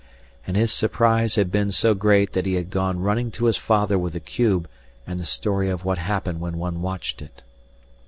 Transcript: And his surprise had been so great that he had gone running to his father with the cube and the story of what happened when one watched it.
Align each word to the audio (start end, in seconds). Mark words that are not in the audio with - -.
And 0.47 0.57
his 0.57 0.71
surprise 0.73 1.35
had 1.35 1.51
been 1.51 1.69
so 1.69 1.93
great 1.93 2.31
that 2.31 2.47
he 2.47 2.55
had 2.55 2.71
gone 2.71 3.01
running 3.01 3.29
to 3.33 3.45
his 3.45 3.57
father 3.57 3.99
with 3.99 4.13
the 4.13 4.19
cube 4.19 4.67
and 5.05 5.19
the 5.19 5.25
story 5.27 5.69
of 5.69 5.85
what 5.85 5.99
happened 5.99 6.39
when 6.39 6.57
one 6.57 6.81
watched 6.81 7.21
it. 7.21 7.43